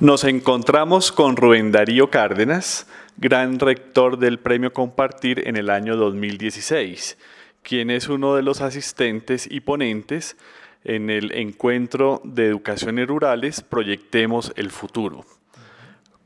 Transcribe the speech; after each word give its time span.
Nos 0.00 0.22
encontramos 0.22 1.10
con 1.10 1.36
Rubén 1.36 1.72
Darío 1.72 2.08
Cárdenas, 2.08 2.86
gran 3.16 3.58
rector 3.58 4.16
del 4.16 4.38
Premio 4.38 4.72
Compartir 4.72 5.48
en 5.48 5.56
el 5.56 5.70
año 5.70 5.96
2016, 5.96 7.18
quien 7.64 7.90
es 7.90 8.08
uno 8.08 8.36
de 8.36 8.42
los 8.42 8.60
asistentes 8.60 9.48
y 9.50 9.58
ponentes 9.58 10.36
en 10.84 11.10
el 11.10 11.32
encuentro 11.32 12.20
de 12.22 12.46
educaciones 12.46 13.08
rurales 13.08 13.60
Proyectemos 13.60 14.52
el 14.54 14.70
Futuro. 14.70 15.24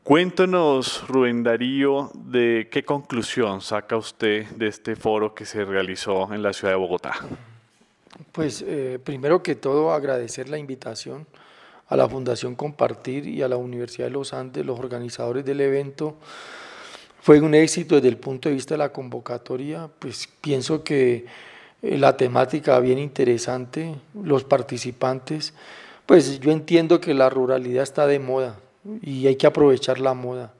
Cuéntanos, 0.03 1.09
Rubén 1.09 1.43
Darío, 1.43 2.11
de 2.13 2.69
qué 2.71 2.85
conclusión 2.85 3.63
saca 3.63 3.97
usted 3.97 4.49
de 4.49 4.67
este 4.67 4.97
foro 4.97 5.35
que 5.35 5.47
se 5.47 5.65
realizó 5.65 6.35
en 6.35 6.43
la 6.43 6.53
ciudad 6.53 6.75
de 6.75 6.79
Bogotá. 6.79 7.15
Pues 8.33 8.63
eh, 8.67 8.99
primero 9.03 9.43
que 9.43 9.55
todo 9.55 9.95
agradecer 9.95 10.51
la 10.51 10.59
invitación 10.59 11.27
a 11.93 11.97
la 11.97 12.09
Fundación 12.09 12.55
Compartir 12.55 13.27
y 13.27 13.43
a 13.43 13.49
la 13.49 13.59
Universidad 13.59 14.07
de 14.07 14.13
los 14.13 14.33
Andes, 14.33 14.65
los 14.65 14.79
organizadores 14.79 15.45
del 15.45 15.61
evento. 15.61 16.17
Fue 17.21 17.39
un 17.39 17.55
éxito 17.55 17.97
desde 17.97 18.09
el 18.09 18.17
punto 18.17 18.49
de 18.49 18.55
vista 18.55 18.73
de 18.73 18.79
la 18.79 18.95
convocatoria, 18.95 19.91
pues 19.99 20.27
pienso 20.41 20.83
que 20.83 21.27
eh, 21.83 21.99
la 21.99 22.17
temática 22.17 22.81
bien 22.81 22.99
interesante, 22.99 23.95
los 24.15 24.43
participantes, 24.43 25.53
pues 26.07 26.41
yo 26.41 26.51
entiendo 26.51 26.99
que 26.99 27.13
la 27.13 27.29
ruralidad 27.29 27.83
está 27.83 28.07
de 28.07 28.19
moda 28.19 28.59
y 29.03 29.27
hay 29.27 29.37
que 29.37 29.47
aprovechar 29.47 30.01
la 30.01 30.15
moda. 30.15 30.55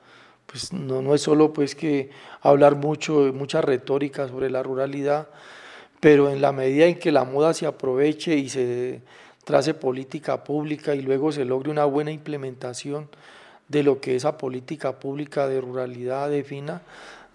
Pues 0.45 0.71
no, 0.71 1.01
no 1.01 1.15
es 1.15 1.23
solo 1.23 1.55
pues 1.55 1.75
que 1.75 2.11
hablar 2.43 2.77
mucho, 2.77 3.33
mucha 3.33 3.63
retórica 3.63 4.29
sobre 4.29 4.51
la 4.51 4.63
ruralidad, 4.63 5.29
pero 5.99 6.29
en 6.29 6.43
la 6.43 6.53
medida 6.53 6.85
en 6.85 6.99
que 6.99 7.11
la 7.11 7.25
moda 7.25 7.55
se 7.55 7.65
aproveche 7.65 8.37
y 8.37 8.51
se 8.51 9.01
trace 9.45 9.75
política 9.75 10.45
pública 10.45 10.95
y 10.95 11.03
luego 11.03 11.33
se 11.33 11.45
logre 11.45 11.71
una 11.71 11.85
buena 11.85 12.11
implementación 12.11 13.09
de 13.69 13.83
lo 13.83 14.01
que 14.01 14.17
esa 14.17 14.39
política 14.39 14.99
pública 14.99 15.49
de 15.49 15.61
ruralidad 15.61 16.31
defina, 16.31 16.83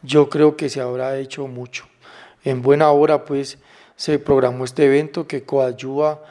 yo 0.04 0.30
creo 0.30 0.56
que 0.56 0.70
se 0.70 0.82
habrá 0.82 1.17
hecho 1.17 1.48
mucho. 1.48 1.86
En 2.44 2.62
buena 2.62 2.92
hora, 2.92 3.26
pues, 3.26 3.58
se 3.95 4.20
programó 4.20 4.64
este 4.64 4.86
evento 4.86 5.28
que 5.28 5.44
coadyuva 5.44 6.22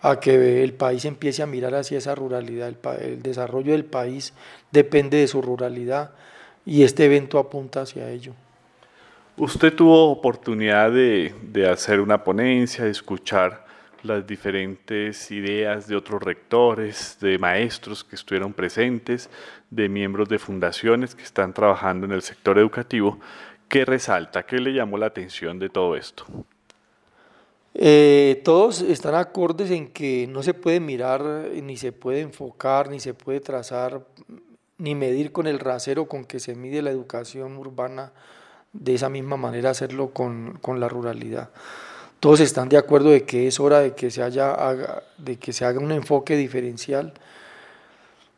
a 0.00 0.20
que 0.20 0.62
el 0.62 0.72
país 0.72 1.04
empiece 1.04 1.42
a 1.42 1.46
mirar 1.46 1.74
hacia 1.74 1.98
esa 1.98 2.14
ruralidad. 2.14 2.72
El, 3.00 3.22
desarrollo 3.22 3.72
del 3.72 3.84
país 3.84 4.32
depende 4.70 5.18
de 5.18 5.26
su 5.26 5.42
ruralidad 5.42 6.12
y 6.64 6.84
este 6.84 7.06
evento 7.06 7.38
apunta 7.38 7.82
hacia 7.82 8.08
ello. 8.08 8.32
Usted 9.36 9.74
tuvo 9.74 10.10
oportunidad 10.10 10.92
de, 10.92 11.34
de 11.42 11.68
hacer 11.68 12.00
una 12.00 12.22
ponencia, 12.22 12.84
de 12.84 12.90
escuchar 12.90 13.65
las 14.06 14.26
diferentes 14.26 15.30
ideas 15.30 15.86
de 15.86 15.96
otros 15.96 16.22
rectores, 16.22 17.18
de 17.20 17.38
maestros 17.38 18.04
que 18.04 18.16
estuvieron 18.16 18.52
presentes, 18.52 19.28
de 19.70 19.88
miembros 19.88 20.28
de 20.28 20.38
fundaciones 20.38 21.14
que 21.14 21.22
están 21.22 21.52
trabajando 21.52 22.06
en 22.06 22.12
el 22.12 22.22
sector 22.22 22.58
educativo. 22.58 23.18
¿Qué 23.68 23.84
resalta? 23.84 24.44
¿Qué 24.44 24.58
le 24.58 24.72
llamó 24.72 24.96
la 24.96 25.06
atención 25.06 25.58
de 25.58 25.68
todo 25.68 25.96
esto? 25.96 26.24
Eh, 27.74 28.40
todos 28.44 28.80
están 28.80 29.14
acordes 29.14 29.70
en 29.70 29.88
que 29.88 30.26
no 30.28 30.42
se 30.42 30.54
puede 30.54 30.80
mirar, 30.80 31.22
ni 31.62 31.76
se 31.76 31.92
puede 31.92 32.20
enfocar, 32.20 32.88
ni 32.88 33.00
se 33.00 33.12
puede 33.12 33.40
trazar, 33.40 34.06
ni 34.78 34.94
medir 34.94 35.32
con 35.32 35.46
el 35.46 35.58
rasero 35.58 36.06
con 36.06 36.24
que 36.24 36.40
se 36.40 36.54
mide 36.54 36.80
la 36.80 36.90
educación 36.90 37.56
urbana, 37.58 38.12
de 38.72 38.94
esa 38.94 39.08
misma 39.08 39.36
manera 39.36 39.70
hacerlo 39.70 40.10
con, 40.10 40.58
con 40.62 40.80
la 40.80 40.88
ruralidad 40.88 41.50
todos 42.20 42.40
están 42.40 42.68
de 42.68 42.78
acuerdo 42.78 43.10
de 43.10 43.24
que 43.24 43.46
es 43.46 43.60
hora 43.60 43.80
de 43.80 43.94
que 43.94 44.10
se, 44.10 44.22
haya, 44.22 44.56
de 45.18 45.36
que 45.36 45.52
se 45.52 45.64
haga 45.64 45.80
un 45.80 45.92
enfoque 45.92 46.36
diferencial, 46.36 47.12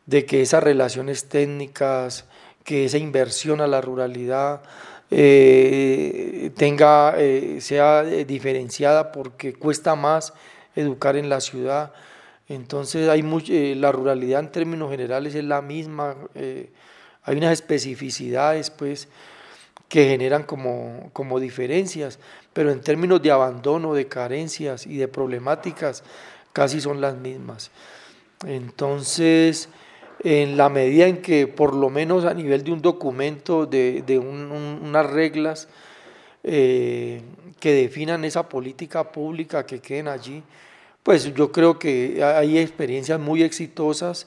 de 0.07 0.25
que 0.25 0.43
esas 0.43 0.63
relaciones 0.63 1.29
técnicas, 1.29 2.25
que 2.65 2.85
esa 2.85 2.99
inversión 2.99 3.61
a 3.61 3.67
la 3.67 3.81
ruralidad 3.81 4.63
eh, 5.11 6.51
tenga, 6.57 7.15
eh, 7.17 7.61
sea 7.61 8.05
eh, 8.05 8.25
diferenciada 8.27 9.11
porque 9.11 9.55
cuesta 9.55 9.95
más 9.95 10.35
educar 10.77 11.17
en 11.17 11.29
la 11.29 11.41
ciudad. 11.41 11.93
Entonces 12.49 13.09
hay 13.09 13.23
la 13.75 13.93
ruralidad 13.93 14.41
en 14.41 14.53
términos 14.53 14.91
generales 14.91 15.35
es 15.35 15.45
la 15.45 15.61
misma, 15.61 16.17
hay 16.35 17.37
unas 17.37 17.53
especificidades 17.53 18.71
pues 18.71 19.09
que 19.89 20.09
generan 20.09 20.45
como, 20.45 21.11
como 21.13 21.41
diferencias, 21.41 22.19
pero 22.59 22.73
en 22.73 22.81
términos 22.81 23.23
de 23.23 23.31
abandono, 23.31 23.95
de 23.95 24.09
carencias 24.09 24.85
y 24.85 24.97
de 24.97 25.07
problemáticas, 25.07 26.03
casi 26.53 26.81
son 26.81 27.01
las 27.01 27.17
mismas. 27.17 27.71
Entonces, 28.45 29.69
en 30.25 30.57
la 30.57 30.69
medida 30.69 31.07
en 31.07 31.23
que 31.23 31.47
por 31.47 31.73
lo 31.73 31.89
menos 31.89 32.25
a 32.25 32.35
nivel 32.35 32.65
de 32.65 32.73
un 32.73 32.83
documento, 32.83 33.65
de, 33.65 34.19
unas 34.19 35.07
reglas 35.09 35.69
eh, 36.43 37.23
que 37.61 37.73
definan 37.75 38.25
esa 38.25 38.49
política 38.49 39.13
pública 39.13 39.65
que 39.65 39.79
queden 39.79 40.09
allí, 40.09 40.43
pues 41.05 41.33
yo 41.33 41.53
creo 41.53 41.79
que 41.79 42.25
hay 42.25 42.59
experiencias 42.59 43.21
muy 43.21 43.45
exitosas 43.45 44.27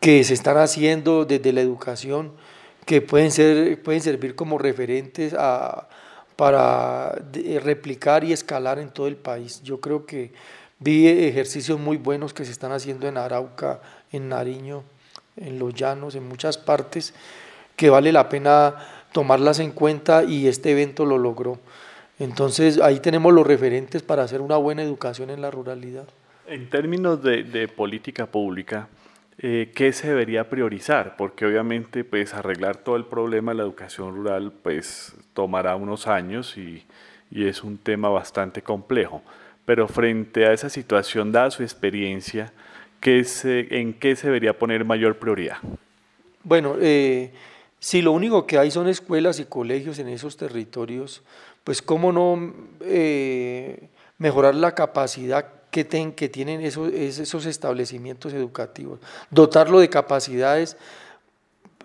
que 0.00 0.24
se 0.24 0.34
están 0.34 0.56
haciendo 0.56 1.24
desde 1.24 1.52
la 1.52 1.60
educación 1.60 2.32
que 2.84 3.00
pueden, 3.00 3.30
ser, 3.30 3.80
pueden 3.80 4.00
servir 4.00 4.34
como 4.34 4.58
referentes 4.58 5.36
para 6.36 7.12
replicar 7.62 8.24
y 8.24 8.32
escalar 8.32 8.78
en 8.78 8.90
todo 8.90 9.06
el 9.08 9.16
país. 9.16 9.62
Yo 9.62 9.80
creo 9.80 10.06
que 10.06 10.32
vi 10.78 11.08
ejercicios 11.08 11.80
muy 11.80 11.96
buenos 11.96 12.34
que 12.34 12.44
se 12.44 12.52
están 12.52 12.72
haciendo 12.72 13.08
en 13.08 13.16
Arauca, 13.16 13.80
en 14.12 14.28
Nariño, 14.28 14.84
en 15.36 15.58
Los 15.58 15.74
Llanos, 15.74 16.14
en 16.14 16.28
muchas 16.28 16.58
partes, 16.58 17.14
que 17.74 17.90
vale 17.90 18.12
la 18.12 18.28
pena 18.28 18.74
tomarlas 19.12 19.60
en 19.60 19.72
cuenta 19.72 20.24
y 20.24 20.46
este 20.46 20.72
evento 20.72 21.06
lo 21.06 21.18
logró. 21.18 21.58
Entonces 22.18 22.80
ahí 22.80 23.00
tenemos 23.00 23.32
los 23.32 23.46
referentes 23.46 24.02
para 24.02 24.22
hacer 24.22 24.40
una 24.40 24.56
buena 24.56 24.82
educación 24.82 25.30
en 25.30 25.40
la 25.40 25.50
ruralidad. 25.50 26.06
En 26.46 26.70
términos 26.70 27.22
de, 27.22 27.42
de 27.42 27.68
política 27.68 28.26
pública, 28.26 28.88
eh, 29.38 29.72
¿qué 29.74 29.92
se 29.92 30.08
debería 30.08 30.48
priorizar? 30.48 31.16
Porque 31.16 31.44
obviamente 31.44 32.04
pues 32.04 32.32
arreglar 32.32 32.78
todo 32.78 32.96
el 32.96 33.04
problema 33.04 33.52
de 33.52 33.58
la 33.58 33.64
educación 33.64 34.14
rural 34.14 34.52
pues 34.62 35.14
tomará 35.34 35.76
unos 35.76 36.06
años 36.06 36.56
y, 36.56 36.84
es 37.30 37.62
un 37.62 37.76
tema 37.76 38.08
bastante 38.08 38.62
complejo. 38.62 39.22
Pero 39.64 39.88
frente 39.88 40.46
a 40.46 40.52
esa 40.52 40.70
situación, 40.70 41.32
dada 41.32 41.50
su 41.50 41.62
experiencia, 41.62 42.52
¿en 43.02 43.94
qué 43.94 44.16
se 44.16 44.26
debería 44.28 44.58
poner 44.58 44.84
mayor 44.84 45.18
prioridad? 45.18 45.58
Bueno, 46.44 46.76
eh, 46.80 47.32
si 47.78 48.00
lo 48.00 48.12
único 48.12 48.46
que 48.46 48.58
hay 48.58 48.70
son 48.70 48.88
escuelas 48.88 49.38
y 49.38 49.44
colegios 49.44 49.98
en 49.98 50.08
esos 50.08 50.36
territorios, 50.36 51.22
pues 51.64 51.82
cómo 51.82 52.12
no 52.12 52.54
eh, 52.80 53.88
mejorar 54.18 54.54
la 54.54 54.74
capacidad 54.74 55.46
que, 55.84 56.28
tienen 56.28 56.60
esos, 56.62 57.46
establecimientos 57.46 58.32
educativos, 58.32 59.00
dotarlo 59.30 59.80
de 59.80 59.90
capacidades 59.90 60.76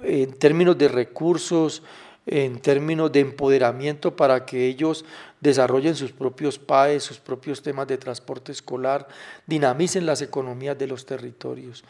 en 0.01 0.33
términos 0.33 0.77
de 0.77 0.87
recursos, 0.87 1.83
en 2.25 2.59
términos 2.59 3.11
de 3.11 3.19
empoderamiento 3.19 4.15
para 4.15 4.45
que 4.45 4.67
ellos 4.67 5.03
desarrollen 5.39 5.95
sus 5.95 6.11
propios 6.11 6.59
PAES, 6.59 7.03
sus 7.03 7.19
propios 7.19 7.61
temas 7.61 7.87
de 7.87 7.97
transporte 7.97 8.51
escolar, 8.51 9.07
dinamicen 9.47 10.05
las 10.05 10.21
economías 10.21 10.77
de 10.77 10.87
los 10.87 11.05
territorios. 11.05 11.83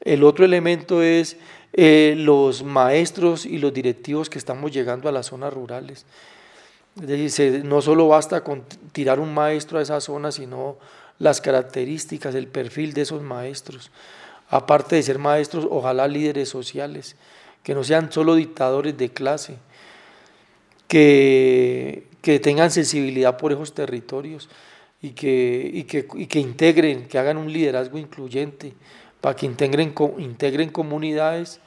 El 0.00 0.22
otro 0.22 0.44
elemento 0.44 1.02
es 1.02 1.38
eh, 1.72 2.14
los 2.16 2.62
maestros 2.62 3.46
y 3.46 3.58
los 3.58 3.72
directivos 3.72 4.28
que 4.28 4.38
estamos 4.38 4.70
llegando 4.70 5.08
a 5.08 5.12
las 5.12 5.26
zonas 5.26 5.52
rurales. 5.52 6.04
no 7.64 7.82
solo 7.82 8.06
basta 8.06 8.44
con 8.44 8.62
tirar 8.92 9.18
un 9.18 9.34
maestro 9.34 9.78
a 9.78 9.82
esa 9.82 10.00
zona, 10.00 10.30
sino 10.30 10.76
las 11.18 11.40
características, 11.40 12.34
el 12.34 12.48
perfil 12.48 12.92
de 12.92 13.02
esos 13.02 13.22
maestros. 13.22 13.90
Aparte 14.48 14.96
de 14.96 15.02
ser 15.02 15.18
maestros, 15.18 15.66
ojalá 15.70 16.06
líderes 16.06 16.48
sociales, 16.48 17.16
que 17.62 17.74
no 17.74 17.82
sean 17.82 18.12
solo 18.12 18.34
dictadores 18.34 18.96
de 18.96 19.08
clase, 19.10 19.56
que, 20.88 22.06
que 22.20 22.38
tengan 22.40 22.70
sensibilidad 22.70 23.36
por 23.36 23.52
esos 23.52 23.74
territorios 23.74 24.48
y 25.00 25.10
que, 25.10 25.70
y 25.72 25.84
que, 25.84 26.06
y 26.14 26.26
que 26.26 26.40
integren, 26.40 27.08
que 27.08 27.18
hagan 27.18 27.36
un 27.36 27.52
liderazgo 27.52 27.98
incluyente, 27.98 28.74
para 29.20 29.34
que 29.34 29.46
integren, 29.46 29.94
integren 30.18 30.68
comunidades, 30.68 31.60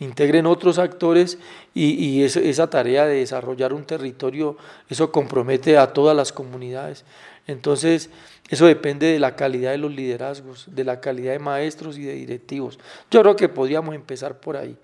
integren 0.00 0.46
otros 0.46 0.78
actores 0.78 1.38
y, 1.72 1.94
y 1.94 2.24
esa 2.24 2.68
tarea 2.68 3.06
de 3.06 3.20
desarrollar 3.20 3.72
un 3.72 3.84
territorio, 3.84 4.56
eso 4.90 5.12
compromete 5.12 5.78
a 5.78 5.92
todas 5.92 6.16
las 6.16 6.32
comunidades. 6.32 7.04
Entonces, 7.46 8.10
eso 8.48 8.66
depende 8.66 9.06
de 9.06 9.18
la 9.18 9.36
calidad 9.36 9.70
de 9.70 9.78
los 9.78 9.92
liderazgos, 9.92 10.66
de 10.68 10.84
la 10.84 11.00
calidad 11.00 11.32
de 11.32 11.38
maestros 11.38 11.98
y 11.98 12.02
de 12.02 12.14
directivos. 12.14 12.78
Yo 13.10 13.22
creo 13.22 13.36
que 13.36 13.48
podríamos 13.48 13.94
empezar 13.94 14.40
por 14.40 14.56
ahí. 14.56 14.76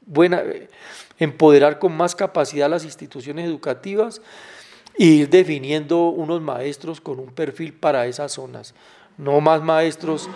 Buena, 0.00 0.40
eh, 0.40 0.68
empoderar 1.18 1.78
con 1.78 1.96
más 1.96 2.14
capacidad 2.14 2.70
las 2.70 2.84
instituciones 2.84 3.46
educativas 3.46 4.22
e 4.98 5.04
ir 5.04 5.28
definiendo 5.28 6.08
unos 6.08 6.40
maestros 6.40 7.00
con 7.00 7.18
un 7.18 7.32
perfil 7.34 7.74
para 7.74 8.06
esas 8.06 8.32
zonas. 8.32 8.74
No 9.18 9.40
más 9.40 9.62
maestros 9.62 10.28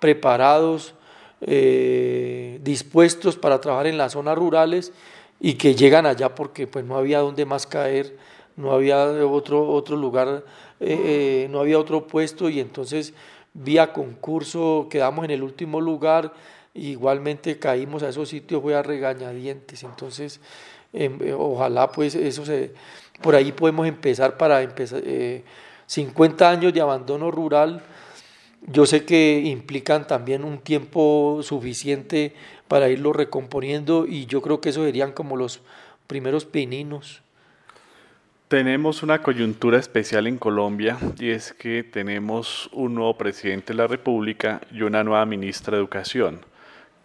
preparados 0.00 0.94
eh, 1.40 2.58
dispuestos 2.62 3.36
para 3.36 3.60
trabajar 3.60 3.86
en 3.86 3.98
las 3.98 4.12
zonas 4.12 4.36
rurales 4.36 4.92
y 5.40 5.54
que 5.54 5.74
llegan 5.74 6.06
allá 6.06 6.34
porque 6.34 6.66
pues 6.66 6.84
no 6.84 6.96
había 6.96 7.18
donde 7.18 7.44
más 7.44 7.66
caer, 7.66 8.16
no 8.62 8.72
había 8.72 9.04
otro, 9.26 9.68
otro 9.68 9.96
lugar, 9.96 10.44
eh, 10.80 11.46
no 11.50 11.60
había 11.60 11.78
otro 11.78 12.06
puesto 12.06 12.48
y 12.48 12.60
entonces 12.60 13.12
vía 13.52 13.92
concurso 13.92 14.86
quedamos 14.90 15.24
en 15.24 15.32
el 15.32 15.42
último 15.42 15.80
lugar, 15.80 16.32
igualmente 16.74 17.58
caímos 17.58 18.02
a 18.02 18.08
esos 18.08 18.28
sitios, 18.28 18.62
fue 18.62 18.74
a 18.74 18.82
regañadientes, 18.82 19.82
entonces 19.82 20.40
em, 20.92 21.18
ojalá 21.36 21.90
pues 21.90 22.14
eso 22.14 22.46
se, 22.46 22.72
por 23.20 23.34
ahí 23.34 23.52
podemos 23.52 23.86
empezar 23.86 24.36
para 24.36 24.62
empezar, 24.62 25.02
50 25.86 26.48
años 26.48 26.72
de 26.72 26.80
abandono 26.80 27.30
rural, 27.30 27.82
yo 28.66 28.86
sé 28.86 29.04
que 29.04 29.42
implican 29.44 30.06
también 30.06 30.44
un 30.44 30.58
tiempo 30.58 31.40
suficiente 31.42 32.34
para 32.68 32.88
irlo 32.88 33.12
recomponiendo 33.12 34.06
y 34.06 34.26
yo 34.26 34.40
creo 34.40 34.60
que 34.60 34.68
eso 34.68 34.84
serían 34.84 35.12
como 35.12 35.36
los 35.36 35.60
primeros 36.06 36.44
pininos. 36.44 37.22
Tenemos 38.52 39.02
una 39.02 39.22
coyuntura 39.22 39.78
especial 39.78 40.26
en 40.26 40.36
Colombia 40.36 40.98
y 41.18 41.30
es 41.30 41.54
que 41.54 41.82
tenemos 41.82 42.68
un 42.74 42.94
nuevo 42.94 43.16
presidente 43.16 43.72
de 43.72 43.78
la 43.78 43.86
República 43.86 44.60
y 44.70 44.82
una 44.82 45.02
nueva 45.02 45.24
ministra 45.24 45.74
de 45.74 45.78
Educación. 45.80 46.44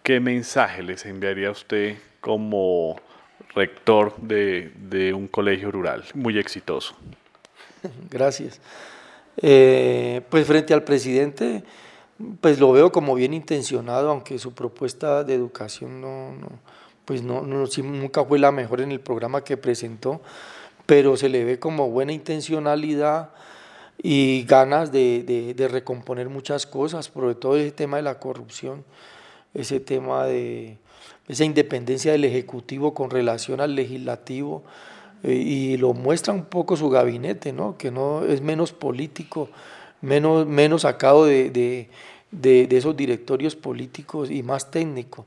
¿Qué 0.04 0.20
mensaje 0.20 0.84
les 0.84 1.06
enviaría 1.06 1.48
a 1.48 1.52
usted 1.52 2.00
como 2.20 2.98
rector 3.56 4.14
de, 4.18 5.14
un 5.16 5.30
colegio 5.30 5.72
rural 5.72 6.04
muy 6.16 6.38
exitoso? 6.38 6.96
Gracias. 8.10 8.60
Eh, 9.38 10.24
pues 10.30 10.46
frente 10.46 10.74
al 10.74 10.84
presidente, 10.84 11.64
pues 12.42 12.60
lo 12.60 12.74
veo 12.74 12.92
como 12.92 13.16
bien 13.16 13.34
intencionado, 13.34 14.10
aunque 14.10 14.38
su 14.38 14.54
propuesta 14.54 15.24
de 15.24 15.36
educación 15.36 16.02
no, 16.02 16.36
pues 17.06 17.22
no, 17.22 17.42
nunca 17.44 18.26
fue 18.26 18.38
la 18.38 18.52
mejor 18.52 18.82
en 18.82 18.92
el 18.92 19.00
programa 19.00 19.46
que 19.46 19.56
presentó, 19.56 20.20
pero 20.88 21.16
se 21.18 21.30
le 21.30 21.44
ve 21.44 21.60
como 21.60 21.92
buena 21.92 22.14
intencionalidad 22.14 23.30
y 24.02 24.44
ganas 24.44 24.92
de, 24.92 25.54
de 25.56 25.68
recomponer 25.68 26.30
muchas 26.30 26.66
cosas, 26.66 27.12
sobre 27.14 27.36
todo 27.36 27.58
ese 27.58 27.72
tema 27.72 27.98
de 27.98 28.04
la 28.04 28.20
corrupción, 28.20 28.84
ese 29.54 29.80
tema 29.80 30.26
de 30.26 30.78
esa 31.28 31.44
independencia 31.44 32.12
del 32.12 32.26
Ejecutivo 32.26 32.94
con 32.94 33.10
relación 33.10 33.62
al 33.62 33.76
Legislativo, 33.76 34.64
eh, 35.24 35.34
y 35.34 35.78
lo 35.78 35.94
muestra 35.94 36.34
un 36.34 36.46
poco 36.46 36.78
su 36.78 36.90
gabinete, 36.90 37.54
¿no? 37.54 37.78
que 37.78 37.92
no 37.92 38.24
es 38.24 38.42
menos 38.42 38.72
político, 38.72 39.50
menos, 40.02 40.46
menos 40.46 40.84
sacado 40.84 41.26
de, 41.26 41.50
de, 41.50 41.90
de, 42.32 42.78
esos 42.78 42.96
directorios 42.96 43.56
políticos 43.56 44.30
y 44.32 44.44
más 44.44 44.70
técnico. 44.72 45.26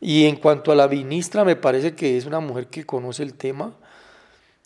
Y 0.00 0.26
en 0.26 0.36
cuanto 0.36 0.70
a 0.70 0.74
la 0.74 0.86
ministra, 0.88 1.44
me 1.44 1.56
parece 1.56 1.94
que 1.94 2.16
es 2.16 2.26
una 2.26 2.40
mujer 2.40 2.66
que 2.66 2.84
conoce 2.84 3.22
el 3.22 3.34
tema. 3.34 3.72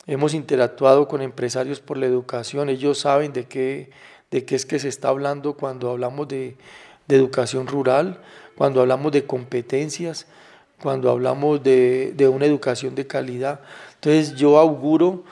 Hemos 0.09 0.33
interactuado 0.33 1.07
con 1.07 1.21
empresarios 1.21 1.81
por 1.81 1.99
la 1.99 2.07
educación, 2.07 2.71
ellos 2.71 2.99
saben 2.99 3.35
de 3.35 3.45
qué, 3.45 3.91
de 4.31 4.47
qué 4.47 4.55
es 4.55 4.65
que 4.65 4.79
se 4.79 4.89
está 4.89 5.09
hablando 5.09 5.53
cuando 5.53 5.91
hablamos 5.91 6.27
de, 6.29 6.57
educación 7.09 7.67
rural, 7.67 8.23
cuando 8.55 8.81
hablamos 8.81 9.13
de 9.13 9.27
competencias, 9.27 10.27
cuando 10.83 11.11
hablamos 11.11 11.63
de, 11.63 12.15
de 12.17 12.27
una 12.27 12.47
educación 12.47 12.95
de 12.95 13.07
calidad. 13.07 13.61
Entonces 13.97 14.35
yo 14.35 14.59
auguro 14.59 15.25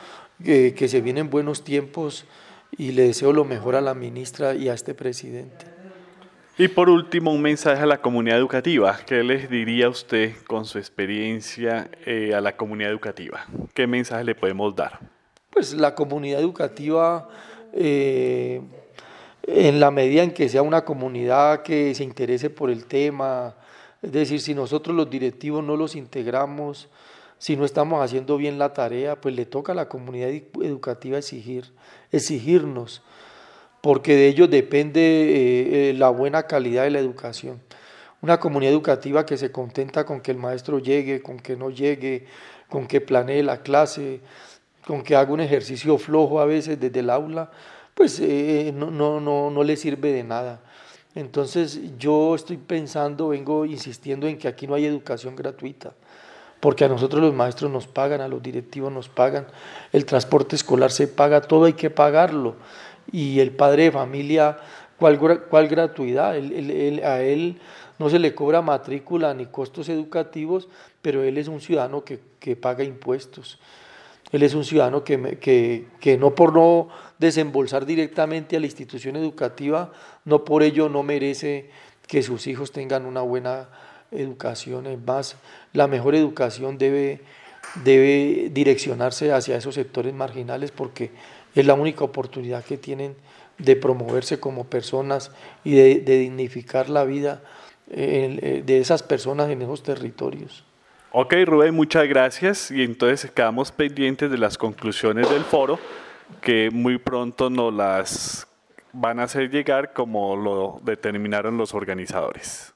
que, 0.45 0.75
que 0.75 0.89
se 0.89 1.01
vienen 1.01 1.31
buenos 1.31 1.65
tiempos 1.65 2.27
y 2.77 2.93
le 2.93 3.05
deseo 3.05 3.33
lo 3.33 3.47
mejor 3.47 3.77
a 3.77 3.81
la 3.81 3.95
ministra 3.95 4.55
y 4.55 4.69
a 4.69 4.75
este 4.75 4.93
presidente. 4.93 5.76
Y 6.59 6.69
por 6.69 6.89
último, 6.89 7.33
un 7.33 7.43
mensaje 7.43 7.83
a 7.83 7.87
la 7.87 8.01
comunidad 8.01 8.39
educativa. 8.39 8.99
¿Qué 9.05 9.23
les 9.23 9.51
diría 9.51 9.91
usted 9.91 10.33
con 10.47 10.65
su 10.65 10.79
experiencia 10.79 11.91
eh, 12.07 12.33
a 12.35 12.41
la 12.41 12.57
comunidad 12.57 12.91
educativa? 12.91 13.45
¿Qué 13.75 13.87
mensaje 13.87 14.25
le 14.25 14.35
podemos 14.35 14.75
dar? 14.75 14.99
Pues 15.51 15.75
la 15.75 15.95
comunidad 15.95 16.41
educativa, 16.41 17.29
eh, 17.75 18.63
en 19.43 19.81
la 19.81 19.91
medida 19.91 20.23
en 20.23 20.33
que 20.33 20.49
sea 20.49 20.63
una 20.63 20.83
comunidad 20.83 21.63
que 21.63 21.95
se 21.95 22.05
interese 22.05 22.49
por 22.49 22.71
el 22.71 22.87
tema, 22.87 23.55
es 24.01 24.13
decir, 24.13 24.41
si 24.41 24.55
nosotros 24.55 24.97
los 24.97 25.11
directivos 25.11 25.63
no 25.63 25.77
los 25.77 25.95
integramos, 25.95 26.89
si 27.37 27.55
no 27.55 27.67
estamos 27.67 28.03
haciendo 28.03 28.39
bien 28.39 28.59
la 28.59 28.73
tarea, 28.73 29.21
pues 29.21 29.35
le 29.35 29.45
toca 29.45 29.73
a 29.73 29.75
la 29.75 29.91
comunidad 29.91 30.31
educativa 30.31 31.19
exigir, 31.19 31.75
exigirnos, 32.11 33.03
porque 33.87 34.17
de 34.17 34.27
ellos 34.27 34.51
depende 34.51 35.01
eh, 35.01 35.91
eh, 35.91 35.95
la 35.95 36.09
buena 36.09 36.43
calidad 36.49 36.83
de 36.83 36.91
la 36.91 36.99
educación. 36.99 37.63
Una 38.21 38.41
comunidad 38.41 38.73
educativa 38.73 39.25
que 39.25 39.37
se 39.37 39.53
contenta 39.53 40.05
con 40.05 40.21
que 40.21 40.33
el 40.33 40.39
maestro 40.39 40.81
llegue, 40.81 41.23
con 41.23 41.39
que 41.39 41.55
no 41.55 41.71
llegue, 41.71 42.27
con 42.69 42.89
que 42.89 43.01
planee 43.01 43.45
la 43.45 43.63
clase, 43.63 44.19
con 44.85 45.05
que 45.05 45.15
haga 45.15 45.33
un 45.33 45.39
ejercicio 45.39 45.99
flojo 45.99 46.41
a 46.41 46.47
veces 46.47 46.81
desde 46.81 46.99
el 46.99 47.11
aula, 47.11 47.53
pues 47.95 48.19
eh, 48.19 48.73
no, 48.75 48.91
no, 48.91 49.21
no, 49.21 49.53
no 49.53 49.63
le 49.63 49.77
sirve 49.77 50.11
de 50.11 50.25
nada. 50.25 50.63
Entonces 51.15 51.79
yo 51.97 52.35
estoy 52.35 52.57
pensando, 52.57 53.29
vengo 53.29 53.67
insistiendo 53.67 54.27
en 54.27 54.37
que 54.37 54.49
aquí 54.49 54.67
no 54.67 54.75
hay 54.75 54.85
educación 54.85 55.37
gratuita 55.37 55.95
porque 56.59 56.85
a 56.85 56.89
nosotros 56.89 57.23
los 57.23 57.35
maestros 57.35 57.71
nos 57.71 57.87
pagan, 57.87 58.21
a 58.21 58.27
los 58.27 58.43
directivos 58.43 58.91
nos 58.91 59.09
pagan, 59.09 59.47
el 59.93 60.05
transporte 60.05 60.57
escolar 60.57 60.91
se 60.91 61.07
paga, 61.07 61.41
todo 61.43 61.67
hay 61.67 61.75
que 61.75 61.91
pagarlo. 61.91 62.57
Y 63.13 63.41
el 63.41 63.53
padre 63.53 63.85
de 63.85 63.93
familia, 63.93 64.57
¿cuál, 64.99 65.19
cuál 65.49 65.69
gratuidad? 65.69 66.33
a 66.33 67.23
él 67.23 67.59
no 67.99 68.11
se 68.11 68.19
le 68.19 68.35
cobra 68.35 68.63
matrícula 68.63 69.33
ni 69.35 69.47
costos 69.47 69.89
educativos, 69.89 70.69
pero 71.03 71.23
él 71.23 71.39
es 71.39 71.49
un 71.49 71.61
ciudadano 71.61 72.05
que, 72.05 72.21
que 72.41 72.57
paga 72.57 72.85
impuestos. 72.85 73.59
Él 74.33 74.43
es 74.43 74.55
un 74.55 74.65
ciudadano 74.65 75.05
que, 75.05 75.39
que, 75.39 75.87
que, 76.01 76.19
no 76.19 76.35
por 76.35 76.53
no 76.53 76.89
desembolsar 77.19 77.87
directamente 77.87 78.57
a 78.57 78.61
la 78.61 78.67
institución 78.67 79.17
educativa, 79.17 79.93
no 80.25 80.45
por 80.45 80.63
ello 80.63 80.89
no 80.89 81.03
merece 81.03 81.71
que 82.07 82.23
sus 82.23 82.47
hijos 82.47 82.73
tengan 82.73 83.07
una 83.07 83.23
buena 83.23 83.69
educación, 84.11 84.87
es 84.87 85.01
más, 85.05 85.37
la 85.73 85.87
mejor 85.87 86.15
educación 86.15 86.79
debe, 86.79 87.21
debe 87.85 88.51
direccionarse 88.53 89.33
hacia 89.33 89.57
esos 89.57 89.75
sectores 89.75 90.15
marginales 90.15 90.71
porque 90.71 91.11
es 91.57 91.67
la 91.67 91.75
única 91.75 92.05
oportunidad 92.05 92.65
que 92.65 92.77
tienen 92.77 93.17
de 93.59 93.75
promoverse 93.75 94.39
como 94.39 94.65
personas 94.65 95.33
y 95.65 95.75
de, 95.75 96.01
dignificar 96.01 96.89
la 96.89 97.05
vida 97.05 97.43
eh, 97.91 98.63
de 98.65 98.79
esas 98.79 99.03
personas 99.03 99.51
en 99.51 99.63
esos 99.63 99.83
territorios. 99.83 100.65
Ok, 101.13 101.35
Rubén, 101.47 101.75
muchas 101.75 102.07
gracias. 102.07 102.71
Y 102.71 102.83
entonces 102.83 103.31
quedamos 103.31 103.73
pendientes 103.73 104.31
de 104.31 104.37
las 104.37 104.59
conclusiones 104.59 105.31
del 105.31 105.45
foro, 105.45 105.79
que 106.43 106.71
muy 106.71 106.99
pronto 106.99 107.49
nos 107.49 107.73
las 107.73 108.47
van 108.93 109.21
a 109.21 109.25
hacer 109.25 109.51
llegar 109.51 109.93
como 109.95 110.37
lo 110.37 110.81
determinaron 110.83 111.57
los 111.57 111.73
organizadores. 111.73 112.75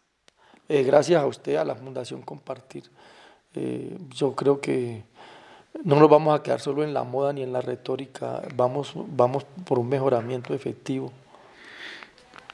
Eh, 0.68 0.84
gracias 0.84 1.22
a 1.22 1.26
usted, 1.26 1.56
a 1.56 1.64
la 1.64 1.74
Fundación 1.74 2.22
Compartir. 2.22 2.84
Eh, 3.54 3.98
yo 4.14 4.34
creo 4.34 4.60
que 4.60 5.02
no 5.84 5.96
nos 5.96 6.10
vamos 6.10 6.38
a 6.38 6.42
quedar 6.42 6.60
solo 6.60 6.84
en 6.84 6.94
la 6.94 7.04
moda 7.04 7.32
ni 7.32 7.42
en 7.42 7.52
la 7.52 7.60
retórica, 7.60 8.42
vamos, 8.54 8.92
vamos 8.94 9.44
por 9.64 9.78
un 9.78 9.88
mejoramiento 9.88 10.54
efectivo. 10.54 11.12